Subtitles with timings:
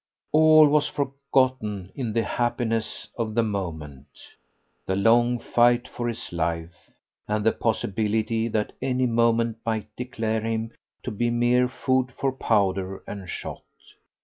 [0.31, 4.07] All was forgotten in the happiness of the moment
[4.87, 6.89] the long fight for his life,
[7.27, 10.71] and the possibility that any moment might declare him
[11.03, 13.61] to be mere food for powder and shot.